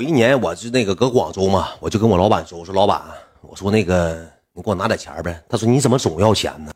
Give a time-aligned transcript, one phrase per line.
[0.00, 3.02] 有一年我就那个搁广州嘛，我就跟我老板说，我说老板，
[3.42, 5.38] 我说那个你给我拿点钱呗。
[5.46, 6.72] 他说你怎么总要钱呢？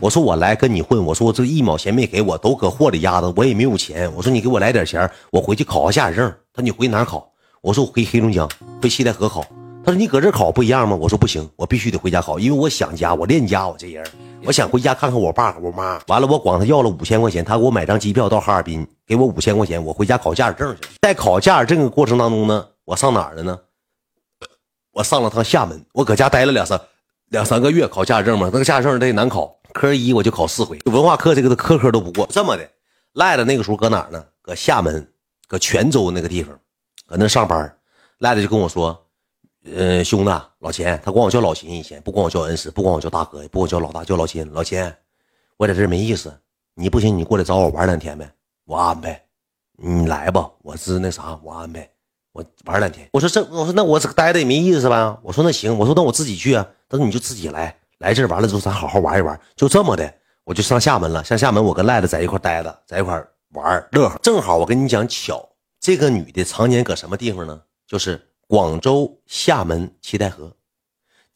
[0.00, 4.12] 我说我来跟你混，我说我这一毛钱没给我，都搁货里压着，我也没有钱。
[4.16, 6.28] 我说你给我来点钱，我回去考个驾驶证。
[6.52, 7.30] 他说你回哪考？
[7.60, 8.50] 我说我回黑龙江，
[8.82, 9.46] 回西戴河考。
[9.86, 10.96] 他说你搁这考不一样吗？
[10.96, 14.04] 我说不行，我必须得回家考，因为我想家，我恋家，我这人，
[14.44, 16.00] 我想回家看看我爸我妈。
[16.08, 20.88] 完了，我管他要了五千块钱，他给我买张机票到哈尔滨，给我五千块钱，我回家考驾驶证去。
[21.02, 23.56] 在考驾驶证的过程当中呢，我上哪儿了呢？
[24.90, 26.80] 我上了趟厦门，我搁家待了两三
[27.28, 29.56] 两三个月，考驾驶证嘛，那个驾驶证得难考。
[29.72, 32.26] 科一我就考四回，文化课这个科科都不过。
[32.32, 32.68] 这么的，
[33.12, 34.24] 赖的那个时候搁哪儿呢？
[34.42, 35.06] 搁厦门，
[35.46, 36.58] 搁泉州那个地方，
[37.06, 37.72] 搁那上班。
[38.18, 38.98] 赖的就跟我说
[39.74, 40.30] ：“呃，兄弟，
[40.60, 44.50] 老钱，他管我叫老秦，以前不管我叫恩师，不管我叫大哥，也不管我叫老大，叫老秦。
[44.52, 44.92] 老秦，
[45.56, 46.32] 我在这没意思，
[46.74, 48.30] 你不行，你过来找我玩两天呗，
[48.64, 49.22] 我安排。
[49.78, 51.88] 你来吧，我是那啥，我安排，
[52.32, 53.08] 我玩两天。
[53.12, 55.18] 我说这，我说那我这待着也没意思吧？
[55.22, 56.66] 我说那行，我说那我自己去啊。
[56.88, 61.24] 他说你就自己来。”来这完了之后，咱好好玩一玩，就这么的，我就上厦门了。
[61.24, 64.18] 上厦门，我跟赖子在一块待着，在一块玩乐呵。
[64.22, 65.48] 正好我跟你讲巧，
[65.80, 67.58] 这个女的常年搁什么地方呢？
[67.86, 70.52] 就是广州、厦门、七台河。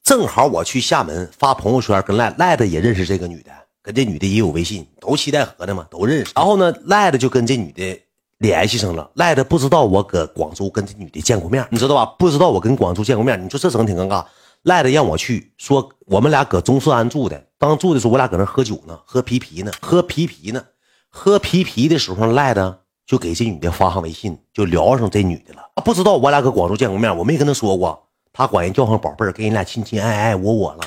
[0.02, 3.50] 正好我去厦门发朋友圈，跟赖赖子也认识这个女的，
[3.82, 6.32] 跟这女的也有微信，都七台河的嘛，都认识。
[6.34, 8.00] 然后呢，赖子就跟这女的
[8.38, 9.10] 联系上了。
[9.14, 12.06] 赖子不知道我搁广州跟这女的见过面，你知道吧？
[12.18, 14.24] 不知道我跟广州见过面，你说这整挺尴尬。
[14.62, 20.62] 赖的让我去说，我们俩搁中四安住的，当住的时候我俩搁那喝酒呢，喝啤啤呢，喝啤啤呢，
[21.08, 22.80] 喝啤啤的时候，赖的
[23.10, 25.68] 就给这女的发上微信，就聊上这女的了。
[25.84, 28.00] 不知道我俩搁广州见过面，我没跟她说过，
[28.32, 30.84] 她管人叫上宝贝儿，跟人俩亲亲爱爱我我了。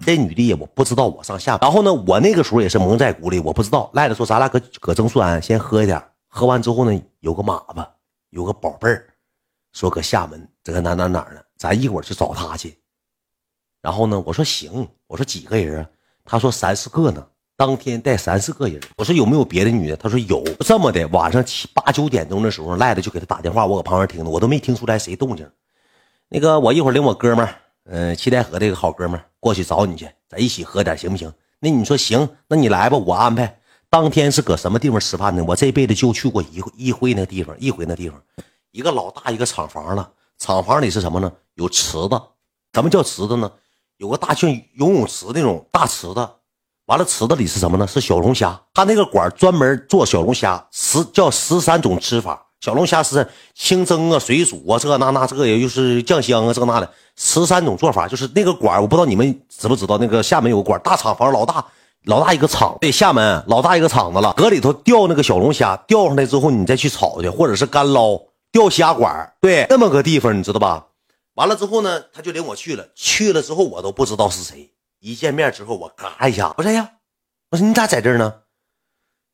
[0.00, 3.88] 这女的也不知道我上下，然后呢，我那个时候也是蒙在鼓里，我不知道。
[3.92, 7.86] 赖子说咱俩搁搁中四安先喝一点，喝完之后呢，有个马子，
[8.30, 9.06] 有个宝贝儿，
[9.72, 12.76] 说搁厦门这个哪哪哪呢，咱一会儿去找他去。
[13.80, 15.88] 然后呢，我说行，我说几个人啊？
[16.24, 17.24] 他说三四个呢，
[17.60, 18.80] 当天带三四个人。
[18.96, 19.96] 我说有没有别的女的？
[19.98, 20.42] 他说有。
[20.60, 25.46] 这么的，晚上七八九点钟的时候，赖子就给他打电话，我搁旁边听着，我都没听出来谁动静。
[26.30, 27.54] 那个，我一会儿领我哥们儿，
[27.84, 31.30] 嗯，七台河这个好哥们儿过去找你去，咱一起喝点行不行？
[31.58, 33.60] 那你说行，那你来吧，我安排。
[33.90, 35.44] 当天是搁什么地方吃饭呢？
[35.46, 38.22] 我这辈子就去过一一回那地方，一回那地方，
[38.70, 40.10] 一个老大一个厂房了。
[40.38, 41.30] 厂房里是什么呢？
[41.56, 42.22] 有池子。
[42.72, 43.52] 什么叫池子呢？
[43.98, 46.26] 有个大像游泳池那种大池子，
[46.90, 47.86] 完了池子里是什么呢？
[47.86, 48.60] 是小龙虾。
[48.74, 52.44] 他那个馆专门做小龙虾，十叫十三种吃法。
[52.60, 53.24] 小龙虾是
[53.54, 58.08] 清蒸啊、水煮啊，这那那这个也就是酱香啊，这那的十三种做法。
[58.08, 61.64] 就是那个馆我不知道你们知不知道，那个厦门有个馆大厂房，老大
[62.06, 64.32] 老大一个厂，对，厦门老大一个厂子了。
[64.36, 70.86] 搁里头钓那个小龙虾，钓上来之后你再去炒去，或者是干捞钓虾馆，对，那么个地方你知道吧？
[71.36, 72.88] 完了之后呢，他就领我去了。
[72.96, 74.72] 去了之后，我都不知道是谁。
[75.00, 76.92] 一见面之后，我嘎一下，我说呀，
[77.50, 78.42] 我说你咋在这儿呢？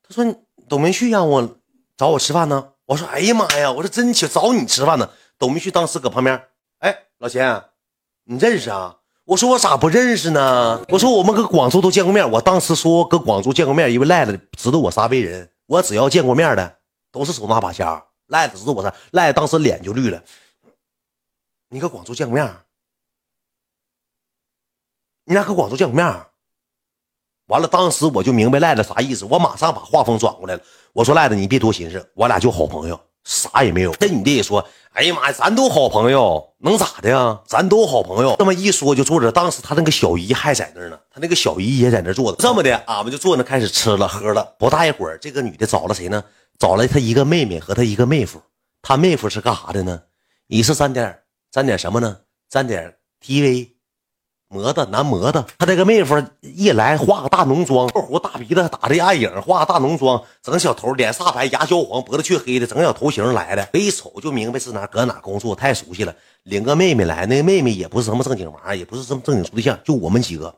[0.02, 0.34] 他说
[0.68, 1.58] 董明旭让我
[1.96, 2.72] 找我吃饭呢。
[2.86, 5.10] 我说哎呀妈呀，我说真去找你吃饭呢。
[5.38, 6.40] 董明旭当时搁旁边，
[6.78, 7.64] 哎，老钱，
[8.24, 8.98] 你认识啊？
[9.24, 10.84] 我说我咋不认识呢？
[10.88, 12.30] 我说我们搁广州都见过面。
[12.30, 15.50] 我当时说搁广州见过面，因为赖子知道我啥为人。
[15.66, 16.78] 我只要见过面的，
[17.10, 18.06] 都是手拿把掐。
[18.28, 20.22] 赖子知道我啥，赖子当时脸就绿了。
[21.70, 22.56] 你搁广州见过面？
[25.26, 26.06] 你俩搁广州见过面？
[27.48, 30.62] 完了，当时我就明白赖子啥意思，我马上把话锋转过来了。
[30.92, 33.92] 我说赖子，你别多寻思，我俩就好朋友，啥也没有。
[33.96, 37.40] 这女的也说：“哎呀妈呀，咱都好朋友，能咋的呀？
[37.44, 39.32] 咱都好朋友。”这么一说就坐着。
[39.32, 42.38] 当时他那个小姨还在那儿呢，他那个小姨也在那坐着。
[42.38, 44.54] 这么的，俺们就坐那开始吃了喝了。
[44.58, 46.22] 不大一会儿，这个女的找了谁呢？
[46.58, 48.40] 找了她一个妹妹和她一个妹夫。
[48.80, 50.02] 她妹夫是干啥的呢？
[50.46, 51.18] 一是沾点。
[51.50, 52.18] 沾点什么呢？
[52.48, 53.75] 沾点 TV，
[54.48, 55.44] 模的男模的。
[55.58, 63.68] 他这个妹夫一来，化个大浓妆，括弧大鼻子，打的暗影，化个大浓妆，整小头，脸煞白，牙焦黄，脖子黢黑的，整小头型来的。
[63.78, 66.14] 一瞅就明白是哪搁哪工作，太熟悉了。
[66.44, 70.54] 领个妹妹来，那个妹妹也不是什么正经玩意儿，也不是什么正经处对象，就我们几个，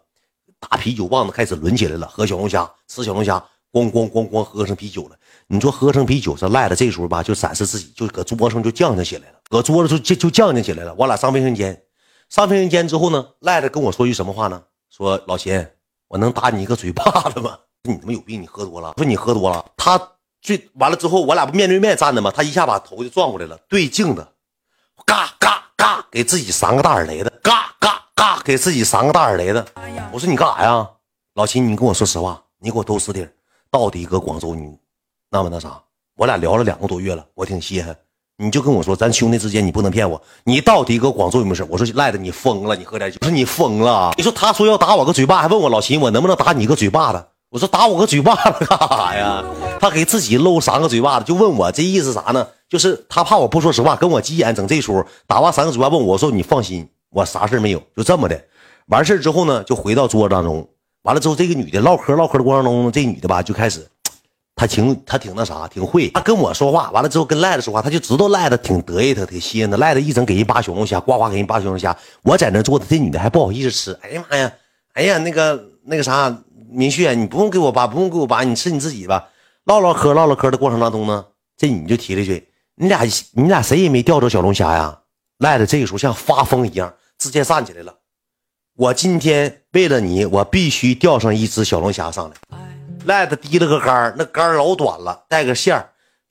[0.60, 3.42] 大啤酒棒子开始抡起来了，喝小龙虾，吃小龙虾，
[3.72, 5.16] 咣咣咣咣喝上啤酒了。
[5.46, 10.94] 你说喝成啤酒，这赖子这时候吧，就展示自己，就搁桌上就犟犟起来了，搁桌子就就就犟犟起来了。
[10.98, 11.80] 我俩上卫生间，
[12.28, 14.62] 上卫生间之后呢，赖子跟我说句什么话呢？
[14.90, 15.66] 说老秦，
[16.08, 17.58] 我能打你一个嘴巴子吗？
[17.84, 18.42] 你他妈有病！
[18.42, 18.94] 你喝多了。
[18.98, 19.64] 说你喝多了。
[19.76, 19.98] 他
[20.42, 22.30] 最完了之后，我俩不面对面站着吗？
[22.30, 24.26] 他一下把头就转过来了，对镜子，
[25.06, 29.64] 嘎嘎嘎，给自己三个大耳雷子，嘎嘎嘎，给自己三个大耳雷子。
[30.12, 30.90] 我说你干啥呀？
[31.34, 33.26] 老秦，你跟我说实话，你给我兜实底，
[33.70, 34.78] 到底搁广州你？
[35.30, 35.82] 那么那啥，
[36.16, 37.96] 我俩聊了两个多月了，我挺稀罕。
[38.40, 41.66] 你就跟我说，咱兄弟之间你不能骗我，你到底搁广州有没有事？
[41.68, 44.12] 我说赖的你疯了，你喝点酒，我说你疯了。
[44.16, 47.26] 你说他说要打我个嘴巴，还问我老秦，我能不能打你个嘴巴子？
[47.50, 49.42] 我说打我个嘴巴子干啥呀？
[49.80, 52.46] 他给自己搂三个嘴巴子，就问我这意思啥呢？
[52.68, 55.04] 就是他怕我不说实话，跟我急眼，整这出。
[55.26, 58.40] 打完三个嘴巴问我，我说你放心，我啥事没有，就这么的。
[58.86, 60.68] 完事之后呢，就回到桌子当中。
[61.02, 63.84] 完了之后，这个女的唠嗑唠嗑的过程中，这女的吧就开始，
[64.58, 66.10] 他挺他挺那啥，挺会。
[66.10, 69.76] 他跟我说话，完了之后跟赖子说话，他就知道赖子挺得意，他挺吸引的。
[69.78, 71.96] 赖子一整给人扒小龙虾，呱呱给人扒小龙虾。
[72.22, 73.96] 我在那坐着，这女的还不好意思吃。
[74.02, 74.52] 哎呀妈呀，
[74.94, 76.36] 哎呀那个那个啥。
[76.70, 79.30] 明旭，你不用给我扒，不用给我扒，你吃你自己吧。
[79.64, 81.24] 唠唠嗑，唠唠嗑的过程当中呢，
[81.56, 82.46] 这你就提了一句
[82.76, 83.00] ：“你俩，
[83.32, 84.98] 你俩谁也没钓着小龙虾呀？”
[85.40, 87.94] 赖子这个时候像发疯一样，直接站起来了。
[88.76, 92.67] 我今天为了你，我必须钓上一只小龙虾上来。
[93.04, 95.86] 赖子提了个杆那杆老短了，带个线，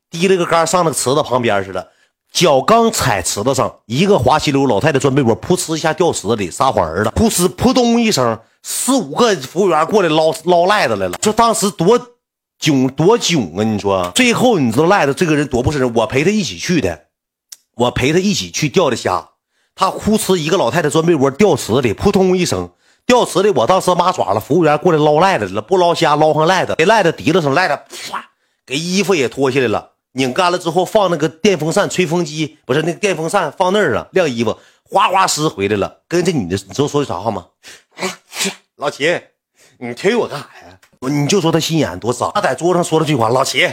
[0.09, 1.89] 提了个杆上那个池子旁边似的。
[2.31, 7.11] 脚刚踩池子上，一个滑稽溜，老太太钻被窝，噗呲一下掉池子里，撒谎儿了。
[7.11, 11.17] 噗呲扑通一声，四五个服务员过来捞捞赖子来了。
[11.21, 11.97] 这当时多
[12.59, 13.63] 囧多囧啊！
[13.63, 17.05] 你说，最后你知道赖子这个人多不是人，我陪他一起去的，
[17.75, 19.29] 我陪他一起去钓的虾。
[19.73, 22.69] 他哭呲一个老太太钻被窝掉池子里，扑通一声
[23.07, 23.49] 掉池里。
[23.49, 27.79] 我当时麻爪了，服务员过来捞赖子了，不捞虾捞上赖子，给赖子提了声，赖子
[28.11, 28.29] 啪
[28.67, 29.93] 给衣服也脱下来了。
[30.11, 36.01] 拧干了之后，放那个电风扇、吹风机，不是那个电风扇放那儿了，晾衣服，哗哗湿回来了。
[36.07, 37.45] 跟这女的，你知道说的啥话吗？
[38.75, 39.21] 老秦，
[39.79, 40.79] 你推我干啥呀？
[40.99, 42.31] 你就说他心眼多脏。
[42.33, 43.71] 他在桌上说了句话：“老秦，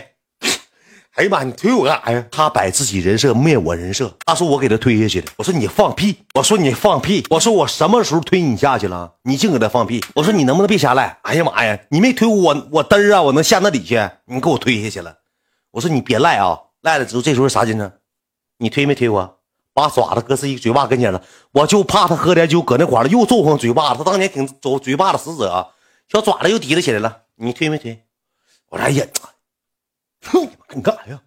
[1.14, 4.12] 哎呀妈，你推我干啥呀？”他摆自己人设，灭我人设。
[4.26, 5.30] 他说我给他推下去的。
[5.36, 6.16] 我说你放屁！
[6.34, 7.24] 我说你放屁！
[7.30, 9.14] 我说我什么时候推你下去了？
[9.22, 10.04] 你净搁这放屁！
[10.14, 11.18] 我说你能不能别瞎赖？
[11.22, 13.96] 哎呀妈呀，你没推我，我嘚啊，我能下那里去？
[14.26, 15.18] 你给我推下去了。
[15.70, 17.92] 我说你别赖啊，赖了之后这时候啥精神？
[18.58, 19.38] 你推没推我？
[19.72, 21.22] 把爪子搁自己嘴巴跟前了，
[21.52, 23.98] 我就怕他喝点酒搁那块了又揍上嘴巴子。
[23.98, 25.68] 他当年挺走嘴巴的死者，
[26.08, 27.22] 小爪子又提了起来了。
[27.36, 28.04] 你推没推？
[28.70, 29.04] 我说哎呀，
[30.24, 31.22] 哼，你干啥呀？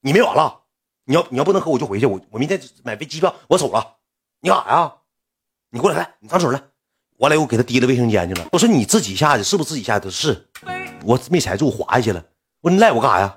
[0.00, 0.60] 你没完了？
[1.04, 3.96] 你要你要不能喝我就回去，我我明天买飞机票我走了。
[4.40, 4.92] 你干啥呀？
[5.70, 6.62] 你过来来，你上手来。
[7.18, 8.48] 完了又给他提了卫生间去了。
[8.52, 10.08] 我说你自己下去是不是自己下去？
[10.08, 10.48] 是，
[11.04, 12.24] 我没踩住滑下去了。
[12.62, 13.36] 我说你赖我干啥呀？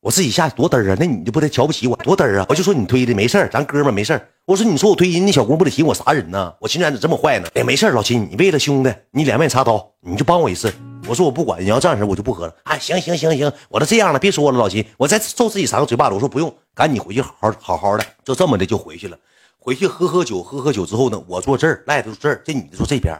[0.00, 0.96] 我自己下去多嘚啊！
[0.98, 2.44] 那你就不得瞧不起我多嘚啊！
[2.48, 6.52] 我就说你推的没事咱哥们没事我说你说我推人，那小姑不得寻我啥人呢？
[6.60, 7.48] 我秦然咋这么坏呢？
[7.54, 10.74] 哎，没事老秦，你为了兄弟，你两面插刀，你就帮我一次。
[11.08, 12.54] 我说我不管，你要这样式我就不喝了。
[12.64, 16.14] 哎，行行行行，我都这样了，别说了，老秦，我再揍自己三个嘴巴子。
[16.14, 19.18] 我说不用，赶紧回去好好好好的，就这么的就回去了。
[19.58, 23.16] 回去喝喝酒，喝喝酒之后呢，我坐这儿，赖子坐这儿，这女的坐这边。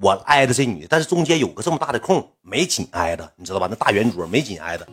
[0.00, 3.68] 我挨着这女的，但是中间有个这么大的空，没紧挨着，你知道吧？
[3.70, 4.86] 那大圆桌没紧挨着。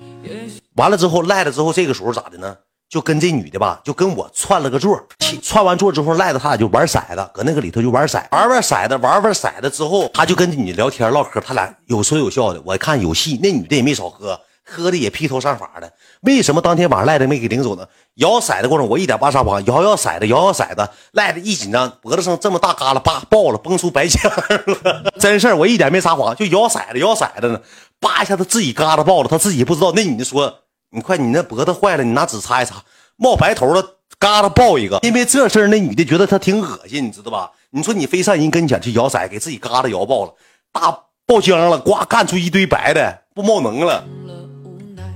[0.75, 2.55] 完了之后赖了之后，这个时候咋的呢？
[2.91, 5.01] 就跟这女的吧，就跟我串了个座。
[5.41, 12.61] 串完座之后，赖子他俩就玩骰子，搁那个里头就玩骰，玩玩骰子，玩玩骰子之后，他就跟这女聊天唠嗑，他俩有说有笑的。
[12.65, 14.37] 我看有戏，那女的也没少喝。
[14.63, 15.91] 喝的也披头散发的，
[16.21, 17.85] 为什么当天晚上赖的没给领走呢？
[18.15, 27.59] 摇骰子过程，我一点不撒谎，摇摇骰子，摇摇骰子，赖的一紧张，脖子上这么大疙瘩，叭爆了，崩出白浆了， 真事儿，我一点没撒谎，就摇骰子，摇骰子呢，
[27.99, 29.91] 叭一下他自己疙瘩爆了，他自己不知道。
[29.93, 30.59] 那女的说
[30.91, 32.83] ：“你快，你那脖子坏了，你拿纸擦一擦，
[33.15, 33.81] 冒白头了，
[34.19, 37.51] 疙瘩爆一个。”因为这事儿，那女的觉得他挺恶心，你知道吧？
[37.69, 40.33] 你说你非上人跟前去摇色，给自己疙瘩摇爆了，
[40.73, 40.91] 大
[41.25, 44.03] 爆浆了，呱干出一堆白的，不冒能了。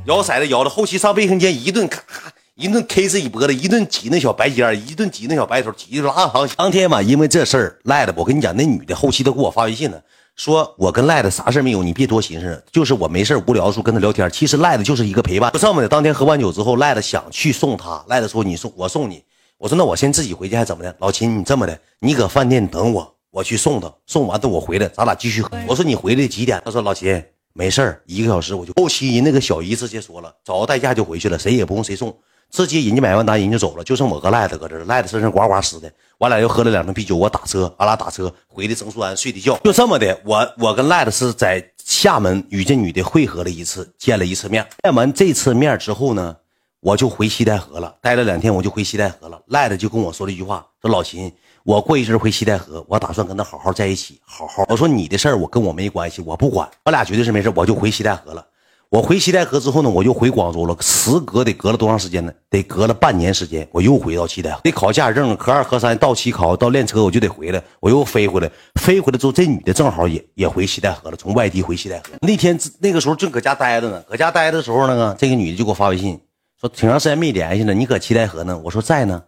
[0.06, 6.48] 摇色子摇的，后期上卫生间一顿咔咔一顿 K 自己脖子，一顿挤那小白尖一顿挤那小白头，挤的拉长。
[6.56, 10.02] 当天嘛，因为这事儿赖的，我跟你讲，那女的后期都给我发微信了，
[10.36, 14.30] 说我跟赖子啥事没有，你别多寻思，就是我没事无聊的时候跟他聊天。
[14.30, 15.52] 其实赖子就是一个陪伴。
[15.54, 19.24] 就这么的，当天喝完酒之后，赖子想去送他，赖子说你送我送你，
[19.58, 20.94] 我说那我先自己回去还怎么的？
[21.00, 25.50] 老秦，你这么的，你搁饭店等我，我去送他，送完等我回来，咱俩继续喝。
[25.68, 26.62] 我说你回来几点？
[26.66, 27.24] 他说老秦。
[27.58, 32.14] 没事儿，一个小时我就后期人那个小姨直接说了，找个代驾就回去了，谁也不用谁送，
[32.52, 46.36] 直接人家买完单人家走了，就剩我和赖子搁这赖子身上呱呱湿的，我俩又喝了两瓶啤酒，我打车，俺俩打车回的曾苏安睡的觉，就这么的，我我跟赖子是在厦门与这女的会合了一次，见了一次面，见完这次面之后呢，
[46.80, 51.32] 我就回西戴河了，待了两天我就回西戴河了，赖子就跟我说了一句话，说老秦。
[51.64, 54.64] 我过一阵回西戴河，我打算跟他好好在一起，好好。
[54.70, 57.52] 我说你的事儿，我跟我没关系，我不管，我俩绝对是没事。
[57.56, 58.46] 我就回西戴河了。
[58.90, 60.76] 我回西戴河之后呢，我又回广州了。
[60.80, 62.32] 时隔得隔了多长时间呢？
[62.50, 67.62] 得隔了半年时间，我又回到西戴河，得考驾驶证，科二、科三到期考到练车，我就得回来。
[67.80, 68.50] 我又飞回来，
[68.80, 72.12] 飞回来之后，这女的正好也也回西戴河了，从外地回西戴河。
[72.22, 76.20] 那天那个时候正搁家待着呢，搁家待的时候呢，这个女的就给我发微信。
[76.62, 78.58] 说挺长时间没联系了，你搁七台河呢？
[78.64, 79.24] 我说在呢。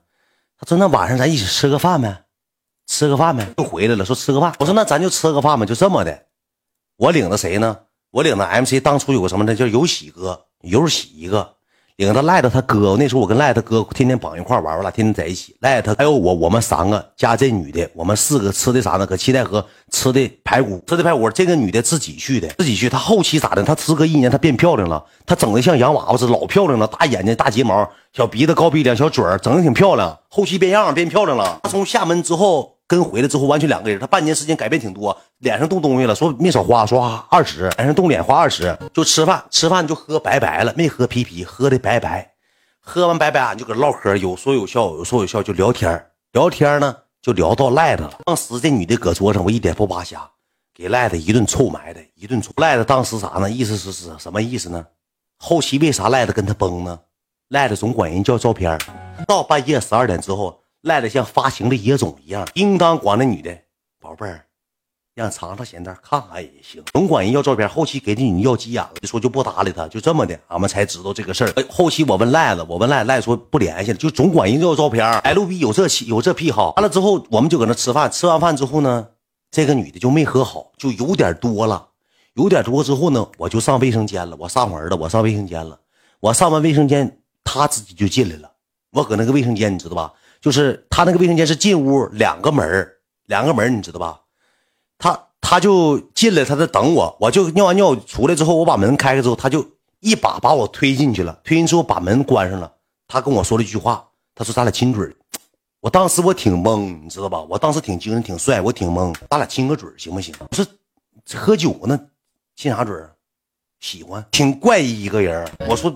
[0.60, 2.24] 他说那晚上咱一起吃个饭呗，
[2.88, 4.54] 吃个饭呗，又回来了，说吃个饭。
[4.60, 6.24] 我说那咱就吃个饭吧，就这么的。
[6.96, 7.78] 我领着谁呢？
[8.18, 9.54] 我领着 MC，当初有个什么呢？
[9.54, 11.48] 叫有喜哥，有喜一个。
[11.98, 15.56] 领着赖子他哥，那时候我跟赖子他哥天天绑一块玩，我俩天天在一起。
[15.60, 19.06] 赖子他还有我，我们三个加这女的，我们四个吃的啥呢？
[19.06, 21.30] 搁七台河吃的排骨，吃的排骨。
[21.30, 22.90] 这个女的自己去的，自己去。
[22.90, 23.64] 她后期咋的？
[23.64, 30.18] 她时隔一年，她变漂亮了，她整的像洋娃娃似的，老漂亮了，大眼睛、大睫毛、小鼻子、高鼻梁、小嘴儿，整的挺漂亮。
[30.28, 31.60] 后期变样，变漂亮了。
[31.62, 32.77] 她从厦门之后。
[32.88, 42.32] 跟回来之后完全两个人，他半年时间改变挺多，脸上动东西了，说没少花，说二十，脸上动脸花二十，就吃饭，吃饭就喝白白了，没喝啤啤，喝的白白，
[42.80, 48.14] 喝完白白俺就搁唠嗑，有说有笑，有说有笑，就聊天聊天呢就聊到赖子了。
[48.24, 50.26] 当时这女的搁桌上，我一点不扒瞎，
[50.74, 52.54] 给赖子一顿臭埋汰，一顿臭。
[52.56, 53.50] 赖子当时啥呢？
[53.50, 54.86] 意思是是什么意思呢？
[55.40, 56.98] 后期为啥赖子跟他崩呢？
[57.50, 58.80] 赖子总管人叫照片，
[59.28, 60.58] 到半夜十二点之后。
[60.88, 63.56] 赖的像发情的野种一样，应当管那女的
[64.00, 64.46] 宝贝儿，
[65.14, 66.82] 让尝尝咸淡，看看也行。
[66.94, 71.54] 总管人要照片，后期给那女的要急眼了，说就不搭理他，就这么的，俺们才知道这个事儿。
[71.70, 75.06] 后期我问赖子，我问赖赖说不联系了，就总管人要照片。
[75.20, 79.08] L B 有这有这癖好，完了之后我们就搁那吃饭，吃完饭之后呢，
[79.52, 81.90] 这个女的就没喝好，就有点多了，
[82.34, 85.80] 有点多之后呢，我就上卫生间了，我上门了，我上卫生间了，
[86.20, 88.52] 我上完卫生间，她自己就进来了，
[88.92, 90.14] 我搁那个卫生间，你知道吧？
[90.48, 92.90] 就是他那个卫生间是进屋两个门
[93.26, 94.22] 两个门你知道吧？
[94.98, 102.74] 他他就进来，他在等我，我就尿完尿出来之后，我把门开开之后，他就一把把我推进去了，推进之后把门关上了。
[103.10, 105.14] 他跟我说了一句话，他说咱俩亲嘴
[105.82, 107.42] 我当时我挺懵，你知道吧？
[107.42, 110.34] 我当时挺精神挺帅，我挺懵，咱俩亲个嘴行不行？
[110.40, 110.66] 我说
[111.36, 112.00] 喝酒呢，
[112.56, 112.96] 亲啥嘴
[113.82, 115.46] 喜欢，挺怪异一个人。
[115.68, 115.94] 我说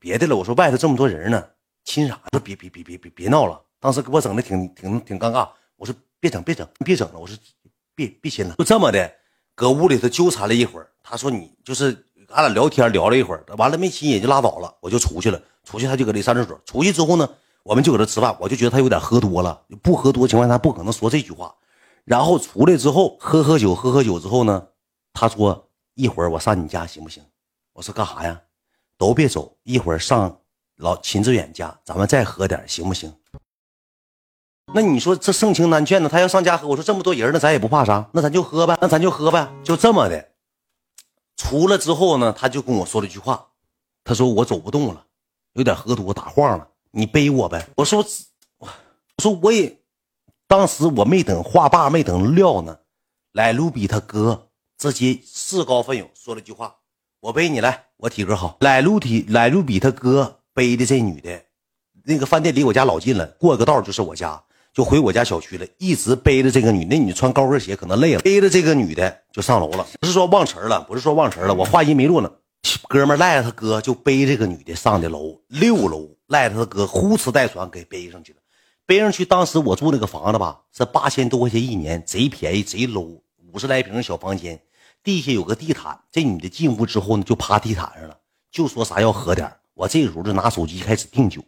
[0.00, 1.44] 别的了，我说外头这么多人呢。
[1.84, 2.20] 亲啥？
[2.32, 3.58] 说别别别别别别闹了！
[3.80, 5.48] 当时给我整的挺挺挺尴尬。
[5.76, 7.18] 我说别整别整别整了！
[7.18, 7.36] 我说
[7.94, 8.54] 别别亲了！
[8.56, 9.12] 就这么的，
[9.54, 10.90] 搁屋里头纠缠了一会儿。
[11.02, 14.74] 他说你就是俺俩聊天聊了一会儿，完了没亲也就拉倒了。
[14.80, 16.60] 我就出去了，出去他就搁这上厕所。
[16.64, 17.28] 出去之后呢，
[17.62, 18.36] 我们就搁这吃饭。
[18.40, 21.54] 我就觉得他有点喝多了，不喝多情况下他不可能说这句话。
[22.04, 24.66] 然后出来之后喝喝酒喝喝酒之后呢，
[25.12, 27.22] 他说一会儿我上你家行不行？
[27.72, 28.40] 我说干啥呀？
[28.96, 30.36] 都别走，一会儿上。
[30.78, 33.12] 老秦志远家，咱们再喝点行不行？
[34.74, 36.08] 那你说这盛情难劝呢？
[36.08, 40.28] 他要上家喝，我说这么多人呢，咱也不怕啥，那咱就喝呗，那咱就喝呗，就这么的。
[41.36, 43.46] 出了之后呢，他就跟我说了一句话，
[44.04, 45.04] 他说我走不动了，
[45.54, 47.66] 有点喝多打晃了，你背我呗。
[47.76, 48.04] 我说
[48.58, 48.68] 我
[49.16, 49.78] 我说我也，
[50.46, 52.78] 当时我没等话罢，没等撂呢，
[53.32, 56.76] 来卢比他哥直接自告奋勇说了句话，
[57.20, 58.58] 我背你来，我体格好。
[58.60, 60.36] 来卢体来卢比他哥。
[60.54, 61.40] 背的这女的，
[62.02, 64.42] 那个饭店离我家老近了，过个道就是我家，
[64.78, 65.66] 就回我家小区了。
[65.76, 69.84] 一直背着这个女，那女穿高跟鞋可能累了，背着这个女的就上楼了。
[69.98, 72.30] 不是说忘词了，不是说忘词了，我话音没落呢，
[72.86, 78.38] 哥们赖着他哥就背这个女的上的楼，六楼赖着他哥呼哧带喘给背上去了。
[78.86, 83.20] 背上去，当时我住那个房子吧，是八千多块钱一年，贼便宜，贼 low，
[83.52, 84.60] 五十来平的小房间，
[85.02, 85.98] 地下有个地毯。
[86.12, 88.16] 这女的进屋之后呢，就趴地毯上了，
[88.52, 91.42] 就说啥要喝点我这时候就拿手机开始订酒，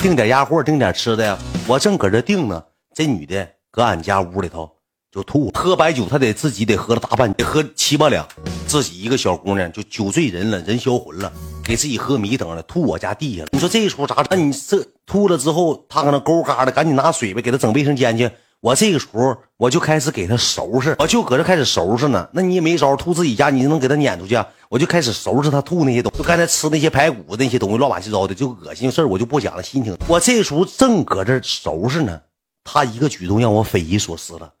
[0.00, 1.36] 订点鸭货，订点吃的呀。
[1.66, 2.64] 我正搁这订呢，
[2.96, 4.70] 这女的搁俺家屋里头
[5.12, 8.26] 就吐，喝白酒她得自己得喝了大半，得喝七八两，
[8.66, 11.30] 自己一个小姑娘就酒醉人了，人销魂了，
[11.62, 13.48] 给自己喝迷瞪了，吐我家地下了。
[13.52, 14.26] 你说这出咋整？
[14.30, 18.30] 那你这吐了之后，她搁那勾嘎的，赶紧拿水呗，给她整卫生间去。
[18.60, 22.26] 我这个时候我就开始给她收拾，我就搁这开始收拾呢。
[22.32, 24.42] 那你也没招，吐自己家，你能给她撵出去？
[24.70, 29.62] 我就开始收拾她吐那些东西，就刚才吃那些排骨那些东西，乱七八糟的，就恶心事儿，我就不讲了。
[29.62, 32.18] 心情，我这时候正搁这收拾呢，
[32.66, 34.52] 他一个举动让我匪夷所思了。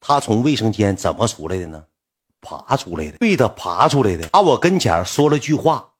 [0.00, 1.84] 他从卫生间怎么出来的呢？
[2.40, 5.90] 爬出来的，对的，爬出来的，把我跟前说了句话：“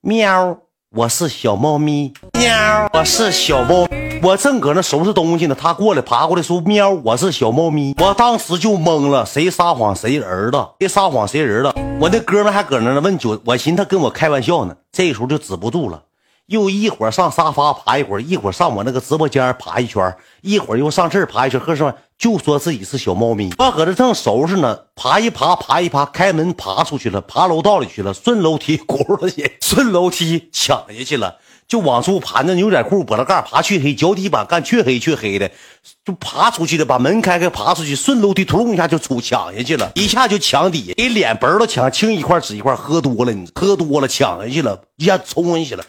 [0.00, 3.86] 喵，我是小猫咪。”喵，我是小猫。
[4.22, 10.66] 我正搁那收拾东西呢，他过来爬过来说：“喵，我是小猫咪。”我当时就懵了，谁撒谎谁儿子？
[10.78, 11.70] 别撒谎谁儿子？
[12.00, 14.74] 我那哥们还搁那呢，问酒，我寻思他跟我开玩笑呢。
[14.92, 16.02] 这时候就止不住了，
[16.46, 21.94] 又一会儿上沙发爬一会儿，一会儿上我那个直播间爬一圈，一会儿又上这儿爬一圈，喝什么？
[22.18, 23.50] 就说自己是小猫咪。
[23.50, 31.38] 他搁这正收拾呢，爬一爬，爬一爬，开门爬出去了，爬楼道里去了，顺楼梯轱辘去， 顺楼梯抢下去了。
[31.66, 35.50] 就往出爬，那牛仔裤脖子盖爬黢黑，脚底板干黢黑黢黑的，
[36.04, 45.84] 就爬出去的，把门开开，爬出去，顺楼梯突隆一下就出抢下去了，一下就墙底下，给脸嘣都抢，青一块紫一块，喝多了，你喝多了抢下去了，一下冲下去了，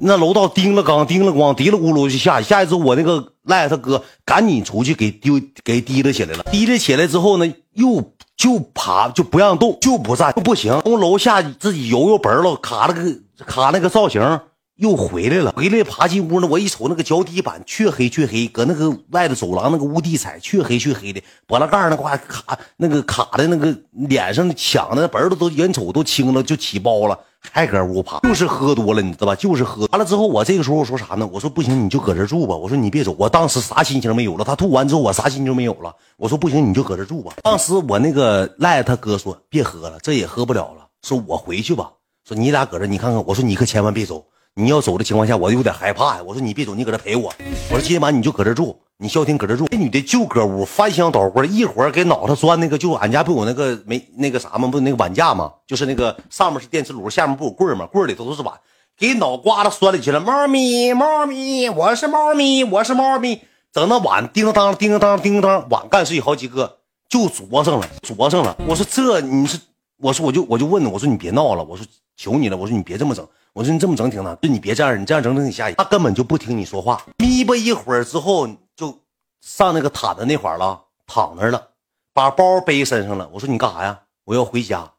[0.00, 13.02] 那楼道叮了刚，叮了咣，嘀了咕噜就下，下一次我那个赖他哥赶紧出去给丢给提了起来了，提了起来之后呢，又就爬就不让动，就不站就不行，从楼下自己游游嘣了，卡了个
[13.44, 14.40] 卡那个造型。
[14.78, 16.46] 又回来了，回来爬进屋呢。
[16.46, 29.34] 我一瞅那个脚底板黢黑黢黑，搁那个外头走廊那个屋地踩黢黑黢黑的，脖子盖那块卡那个卡的那个脸上抢的本儿都都眼瞅都青了，就起包了，还搁屋爬，就是喝多了，你知道吧？
[29.34, 31.28] 就是喝完了之后，我这个时候说啥呢？
[31.32, 32.54] 我说不行，你就搁这住吧。
[32.54, 34.44] 我说你别走，我当时啥心情没有了。
[34.44, 35.92] 他吐完之后，我啥心情没有了。
[36.16, 37.32] 我说不行，你就搁这住吧。
[37.42, 40.86] 当时我那个赖他哥说别喝了，这也喝不了了。
[41.02, 41.90] 说我回去吧。
[42.28, 43.24] 说你俩搁这，你看看。
[43.26, 44.24] 我说你可千万别走。
[44.58, 46.22] 你要走的情况下，我有点害怕呀。
[46.26, 47.32] 我说你别走，你搁这陪我。
[47.70, 49.68] 我说今晚你就搁这住，你消停搁这住。
[49.68, 54.66] 这女的就搁屋翻箱倒柜，一会儿给脑袋钻那个，就俺家不有那个没那个啥吗？
[54.66, 55.52] 不那个碗架吗？
[55.64, 57.86] 就是那个上面是电磁炉，下面不有柜吗？
[57.86, 58.52] 柜里头都是碗，
[58.98, 60.18] 给脑瓜子钻里去了。
[60.18, 63.40] 猫咪，猫咪，我是猫咪，我是猫咪。
[63.72, 68.56] 整那碗叮当叮当叮当，碗干碎好几个，就啄上了，啄上了。
[68.66, 69.56] 我说这你是，
[69.98, 71.86] 我说我就我就问我说你别闹了，我说
[72.16, 73.24] 求你了，我说你别这么整。
[73.52, 75.76] 我说你这么整挺难，就你别这样，你这样整整你下瘾。
[75.76, 79.00] 他根本就不听你说话，眯巴一会儿之后就
[79.40, 81.68] 上那个毯子那块了，躺那儿了，
[82.12, 83.28] 把包背身上了。
[83.32, 84.00] 我说你干啥呀？
[84.24, 84.92] 我要回家。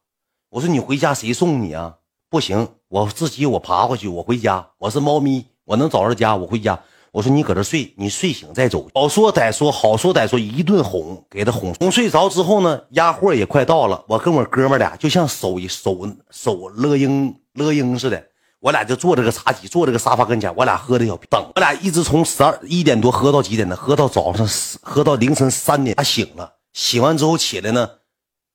[0.49, 1.95] 我说你回家谁送你啊？
[2.29, 4.67] 不行，我自己我爬回去，我回家。
[4.79, 6.79] 我是猫咪，我能找着家，我回家。
[7.11, 8.87] 我说你搁这睡，你睡醒再走。
[8.93, 14.03] 好说歹说，好说歹说，一顿哄，给他哄哄睡着之后呢，压货也快到了。
[14.07, 18.28] 我跟我哥们俩就像守守守乐鹰乐鹰似的。
[18.61, 23.75] 我俩就坐这个茶几，坐这个沙发跟前，我俩喝的小等，我俩一直从十二一点多喝到几点呢？
[23.75, 24.45] 喝到早上，
[24.81, 25.95] 喝到凌晨三点。
[25.95, 27.89] 他醒了，醒完之后起来呢，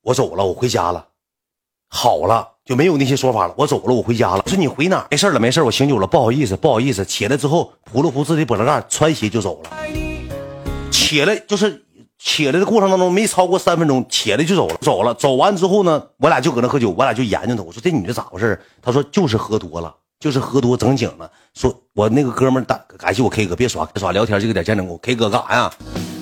[0.03, 1.07] 我走了，我回家了，
[1.89, 3.55] 好了，就没有那些说法了。
[3.57, 4.43] 我走了，我回家了。
[4.45, 5.07] 我说你回哪？
[5.11, 7.03] 没事了，没事我醒酒了，不好意思，不好意思。
[7.05, 9.71] 起来之后，扑了扑自己脖子盖，穿鞋就走了。
[10.91, 11.83] 起来就是。
[12.19, 14.77] 起来的过程当中没超过三分钟，起来就走了。
[14.81, 17.63] 走了，走完之后呢，我俩就搁那喝酒，我俩就研究他。
[17.63, 18.61] 我说这女的咋回事？
[18.81, 21.31] 他说就是喝多了，就是喝多整醒了。
[21.55, 25.73] 说我那个哥们打感谢我 K 哥，别耍别耍聊天就给点见证我 K 哥干啥呀？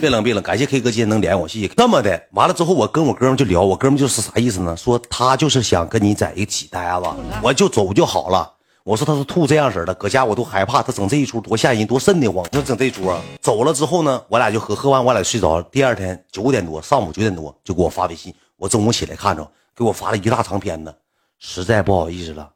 [0.00, 1.68] 别冷别冷，感谢 K 哥今天能连我，谢谢。
[1.68, 4.76] 这么的，完了之后我跟我哥们就聊，我哥们就是啥意思呢？
[4.76, 8.50] 说他就是想跟你在一起待着，我就走就好了。
[8.84, 10.82] 我说他是吐这样式的，搁家我都害怕。
[10.82, 12.44] 他整这一出多吓人，多瘆得慌。
[12.50, 15.62] 他整这出啊，走了之后呢，我俩就喝，喝完我俩睡着了。
[15.70, 18.34] 第二天九点多，上午九点多就给我发微信。
[18.56, 20.92] 我中午起来看着，给我发了一大长篇子。
[21.38, 22.50] 实在不好意思了，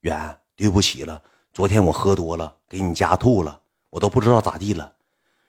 [0.00, 1.20] 远对不起了。
[1.52, 4.92] 昨天我喝多了，给你家吐了，我都不知道咋地了。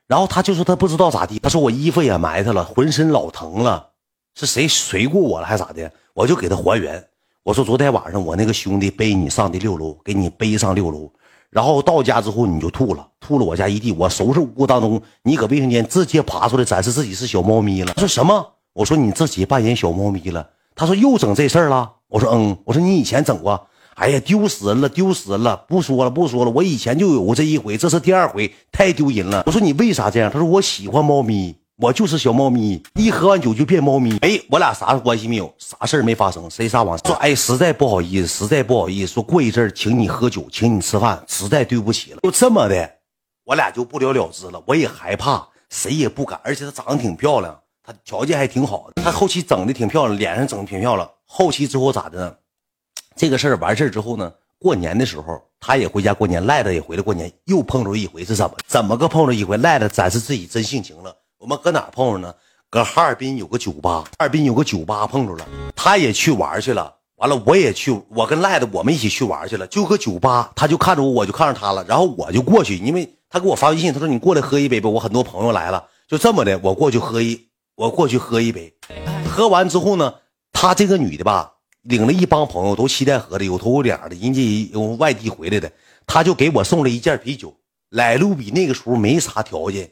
[0.05, 3.89] 然后他就说他不知道咋地，他说我衣服也埋汰了，浑身老疼了，
[4.35, 5.91] 是谁随过我了还是咋的？
[6.13, 7.07] 我就给他还原。
[7.43, 11.11] 我说昨天晚上我那个兄弟背你上的六楼，给你背上六楼，
[11.49, 13.91] 然后到家之后你就吐了，吐了我家一地。
[13.91, 17.93] 我收拾屋当中，你搁卫生间直接爬出来展示自己是小猫咪了。
[17.95, 18.45] 他说什么？
[18.73, 20.47] 我说你自己扮演小猫咪了。
[20.75, 21.93] 他说又整这事儿了。
[22.09, 22.55] 我说嗯。
[22.63, 23.67] 我说你以前整过？
[23.95, 25.65] 哎呀，丢死人了，丢死人了！
[25.67, 26.51] 不说了，不说了。
[26.51, 29.43] 我以前就有过这一回，这是第二回，太丢人了。
[29.47, 30.29] 我说你为啥这样？
[30.31, 31.55] 他说我喜欢猫咪。
[31.81, 34.15] 我就是小猫咪，一喝完酒就变猫咪。
[34.19, 36.95] 哎，我俩啥关系没有，啥事儿没发生，谁撒谎？
[36.99, 39.13] 说哎，实在不好意思，实在不好意思。
[39.13, 42.19] 说过一阵请你喝酒，请你吃饭，实在对不起了。
[42.21, 42.87] 就这么的，
[43.45, 44.61] 我俩就不了了之了。
[44.67, 46.39] 我也害怕，谁也不敢。
[46.43, 49.01] 而且她长得挺漂亮，她条件还挺好的。
[49.01, 51.09] 她后期整的挺漂亮，脸上整的挺漂亮。
[51.25, 52.35] 后期之后咋的呢？
[53.15, 54.31] 这个事儿完事儿之后呢？
[54.59, 58.55] 过年的时候，她也回家过年，赖子也回来过年，又碰着一回是怎么？
[58.67, 59.57] 怎么个碰着一回？
[59.57, 61.15] 赖子展示自己真性情了。
[61.41, 62.31] 我们搁哪碰着呢？
[62.69, 66.93] 搁哈尔滨有个酒吧，哈尔滨有个酒吧碰着了，他也去玩去了。
[67.15, 69.65] 完了，我也去，我跟赖子我们一起去玩去了。
[69.65, 71.83] 就搁酒吧，他就看着我，我就看着他了。
[71.87, 75.87] 然后我就过去，因为他给我发微信，他说你过来喝一杯吧，我很多朋友来了。
[76.07, 78.71] 就这么的，我过去喝一，我过去喝一杯。
[79.27, 80.13] 喝完之后呢，
[80.53, 85.71] 他这个女的吧，领了一帮朋友，都七代河的，有头有脸的，人家有外地回来的，
[86.05, 87.55] 他就给我送了一件啤酒。
[87.89, 89.89] 来路比那个时候没啥条件。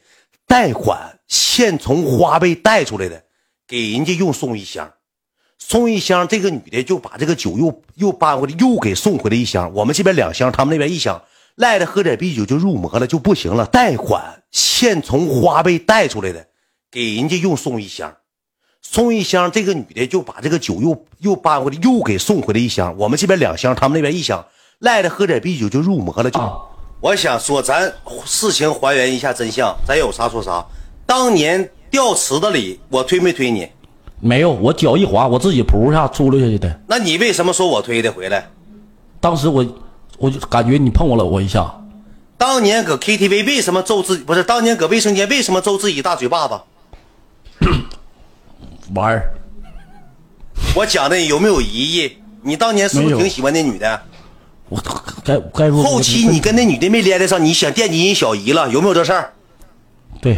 [0.47, 3.23] 贷款现从花呗贷出来的，
[3.67, 4.91] 给人家又送一箱，
[5.59, 9.71] 送一箱，这个女的就把这个酒又又搬回来，又给送回来一箱。
[9.73, 11.21] 我们这边两箱，他们那边一箱，
[11.55, 13.63] 赖的喝点啤酒就入魔了，就不行了。
[13.67, 16.47] 贷款现从花呗贷出来的，
[16.89, 18.17] 给人家又送一箱，
[18.81, 22.97] 送一箱，这个女的就把这个酒又又搬回来，又给送回来一箱。
[22.97, 24.43] 我们这边两箱，他们那边一箱，
[24.79, 26.31] 赖着喝点啤酒就入魔了。
[26.31, 26.39] 就，
[27.01, 27.93] 我想说，咱
[28.25, 30.65] 事情还原一下真相，咱有啥说啥。
[31.09, 33.67] 当年掉池子里，我推没推你？
[34.19, 36.79] 没有，我脚一滑，我自己扑一下出溜下去的。
[36.87, 38.47] 那你为什么说我推的回来？
[39.19, 39.65] 当时我
[40.19, 41.65] 我就感觉你碰我了我一下。
[42.37, 44.23] 当年搁 KTV 为什么揍自己？
[44.23, 46.59] 不是当年搁卫生间为什么揍自己大嘴巴子？
[48.93, 49.33] 玩儿。
[50.75, 52.17] 我讲的有没有疑义？
[52.43, 53.99] 你当年是不是挺喜欢那女的？
[54.69, 54.79] 我
[55.25, 55.83] 该该说。
[55.83, 58.69] 后期你跟那女的没连得上，你想惦记人小姨了？
[58.69, 59.33] 有没有这事儿？
[60.21, 60.37] 对，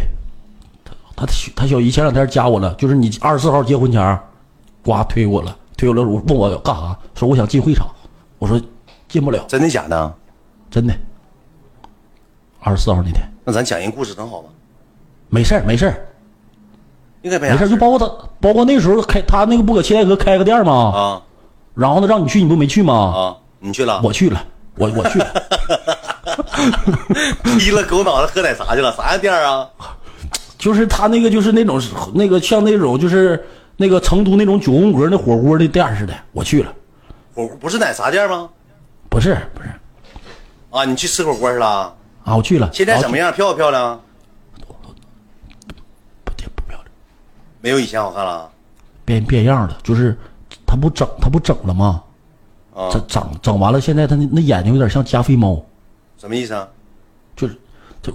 [1.21, 4.19] 他他他小姨前两天加我了，就是你二十四号结婚前，
[4.83, 6.97] 呱推我了，推我了，我问我干啥？
[7.13, 7.87] 说我想进会场，
[8.39, 8.59] 我说
[9.07, 9.43] 进不了。
[9.47, 10.13] 真的假的？
[10.71, 10.93] 真的。
[12.59, 14.49] 二十四号那天，那咱讲人故事能好吗？
[15.29, 16.07] 没事儿，没事儿，
[17.21, 17.67] 应该没没事儿。
[17.67, 18.07] 就包括他，
[18.39, 20.73] 包括那时候开他那个不搁七台河开个店吗？
[20.73, 21.21] 啊。
[21.75, 22.93] 然后呢，让你去，你不没去吗？
[22.93, 24.01] 啊，你去了。
[24.03, 24.43] 我去了，
[24.75, 25.27] 我我去了。
[27.59, 28.91] 劈了狗脑袋喝奶茶去了？
[28.95, 29.69] 啥样店啊？
[30.61, 31.81] 就是他那个，就是那种
[32.13, 33.43] 那个像那种就是
[33.77, 36.13] 那个成都那种九宫格那火锅的店似的。
[36.33, 36.71] 我去了。
[37.33, 38.47] 火锅不是奶茶店吗？
[39.09, 39.69] 不是，不是。
[40.69, 41.91] 啊，你去吃火锅去了？
[42.23, 42.69] 啊，我去了。
[42.71, 43.33] 现在怎么样？
[43.33, 43.99] 漂不漂亮？
[44.67, 44.73] 不
[46.23, 46.85] 不不漂亮，
[47.59, 48.47] 没有以前好看了。
[49.03, 50.15] 变变样了，就是
[50.63, 52.03] 他不整，他不整了吗？
[52.75, 55.59] 啊，整整整完了，现在他那那眼睛有点像加菲猫。
[56.19, 56.67] 什么意思啊？
[57.35, 57.57] 就是
[58.03, 58.13] 就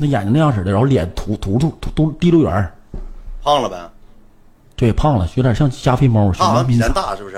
[0.00, 2.72] 那眼睛那样似的，然后脸突突出突突滴溜圆
[3.42, 3.76] 胖了呗？
[4.74, 6.32] 对，胖了，有点像加菲猫。
[6.32, 7.36] 好像比咱大是不是？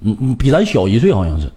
[0.00, 1.52] 嗯嗯，比咱小一岁好像是。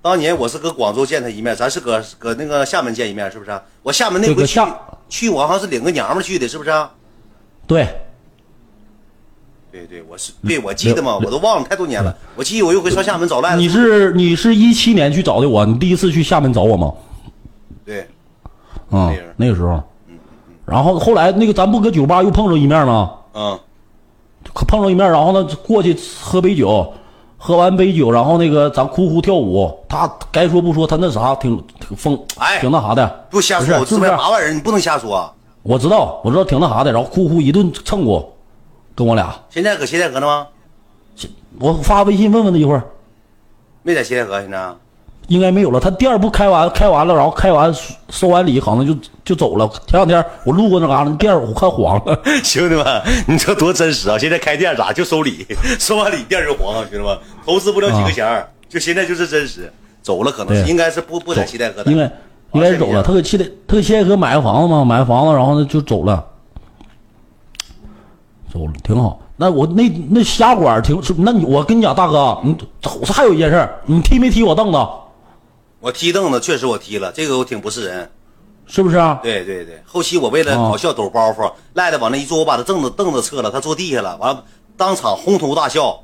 [0.00, 3.60] 当年我是搁广州见他一面，咱是搁搁那个厦门见一面，是不是？
[3.82, 4.60] 我厦门那回去
[5.08, 6.70] 去，我好像是领个娘们去的，是不是？
[7.66, 7.88] 对，
[9.72, 12.16] 对对，我是对，我记得嘛，我都忘了太多年了。
[12.36, 13.60] 我记得我有回上厦门找赖子。
[13.60, 16.94] 你是你是一七年去找的我，你第一次去厦门找我吗？
[18.90, 19.82] 对，嗯，那个时候，
[20.64, 23.12] 然后后来那个咱不搁酒吧又碰着一面吗？
[23.34, 23.58] 嗯，
[24.52, 26.92] 可碰着一面，然后呢过去喝杯酒。
[27.40, 34.10] 喝完杯酒，然后那个咱哭哭跳舞，他该说不说，他那啥挺挺疯，哎，挺那啥的，不瞎说，是不是？
[34.10, 35.32] 八万人你不能瞎说。
[35.62, 38.28] 我知道，我知道挺那啥的，然后哭哭一顿蹭过，
[38.96, 39.32] 跟我俩。
[39.50, 40.48] 现在搁西戴河呢吗？
[41.60, 42.82] 我发微信问问他一会儿。
[43.84, 44.58] 没在西戴河现在。
[45.28, 47.72] 应该没有了，他店不开完，开完了，然后开完
[48.10, 49.68] 收完礼，可能就就走了。
[49.86, 52.18] 前两天我路过那嘎达，店我看黄了。
[52.42, 52.84] 兄弟们，
[53.26, 54.18] 你这多真实啊！
[54.18, 55.46] 现在开店咋就收礼？
[55.78, 59.72] 收完礼店就黄了，兄弟们，投资不了几个钱就现在就是真实。
[60.00, 62.04] 走了可能是应该是不不在西戴河的，应该
[62.52, 63.02] 应该是走了。
[63.02, 66.24] 他搁西戴他搁西戴河买个房子嘛，买个房子，然后呢就走了，
[68.50, 69.20] 走了挺好。
[69.36, 72.56] 那我那那虾馆挺，那你我跟你讲，大哥，你
[73.04, 74.78] 还有一件事，你踢没踢我凳子？
[75.80, 78.10] 我踢凳子，确实我踢了，这个我挺不是人，
[78.66, 79.20] 是不是啊？
[79.22, 84.42] 对对对，后期我为了搞笑抖包袱，赖的往那一坐，我把他凳子凳子撤了，他坐地下了，完了
[84.76, 86.00] 当场哄堂大笑，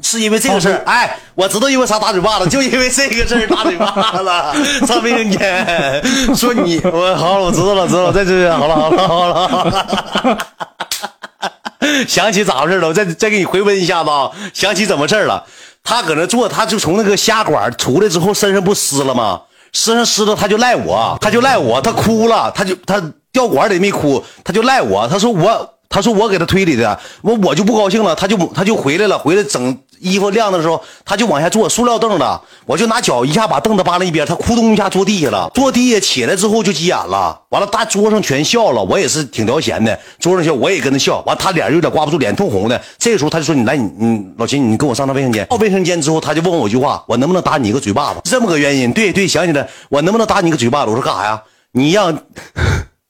[0.00, 0.82] 是因为这个事儿。
[0.86, 4.54] 哎，我知道因为啥打嘴巴子，就因为这个事儿打嘴巴子了。
[4.86, 10.38] 上卫生间说你，我好了，我知道了，知道了，在这好了，好了，好了，好了。
[12.06, 12.88] 想起咋回事了？
[12.88, 14.30] 我再再给你回温一下子啊！
[14.54, 15.44] 想起怎么事了？
[15.82, 19.42] 他搁那坐，他就从那个虾馆出来之后，身上不湿了吗？
[19.72, 23.00] 身上湿了，他就赖我，他就赖我，他哭了，他就他
[23.32, 29.76] 掉管里没哭，他就赖我，他说我，他说我给他推理的，我我就不高兴了，他就他就回来了，回来整。
[30.00, 32.24] 衣服晾的时候，他就往下坐，塑料凳子，
[32.66, 48.20] 我就拿脚一下把凳子扒了一边，他咕咚一下坐地下了，坐地下起来之后就急眼了，完了大桌上全笑了，我也是挺聊闲的，桌上笑我也跟他笑，完他脸有点挂不住，脸通红的，这个时候他就说你来你你老秦你跟我上趟卫生间，到卫生间之后他就问我一句话，我能不能打你一个嘴巴子？
[48.24, 50.90] 这么个原因，对对，想起来，我能不能打你一个嘴巴子？
[50.90, 51.42] 我说干啥呀？
[51.72, 52.16] 你让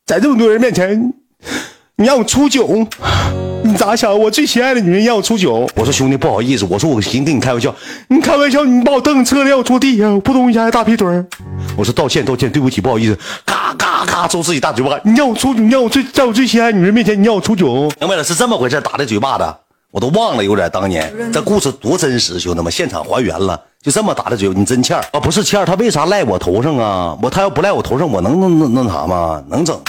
[0.04, 1.14] 在这么多人面前。
[1.96, 2.86] 你让我出酒，你
[3.80, 4.16] 咋想？
[4.20, 5.66] 我最心爱的女人让我出酒。
[5.74, 7.74] 我说兄弟不好意思，我说我寻思跟你开玩笑，
[8.08, 11.08] 你开玩笑，你把我凳子撤了，让我坐地下，扑通一下大劈腿
[11.78, 15.00] 我说道歉道歉，对不起不好意思，嘎嘎嘎抽自己大嘴巴。
[15.02, 17.90] 你让我出，你让我最在我最心爱女人面前，你让我出酒。
[17.98, 19.44] 明白了，是这么回事，打的嘴巴子，
[19.90, 25.18] 我都忘了有点当年这故事多真实，兄弟们现场还原了，就这么打的嘴，你真欠儿啊？
[25.18, 27.16] 不是欠儿，他为啥赖我头上啊？
[27.22, 29.42] 我他要不赖我头上，我能能能那啥吗？
[29.48, 29.80] 能整。